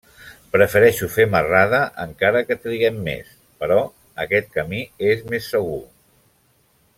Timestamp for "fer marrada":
1.15-1.81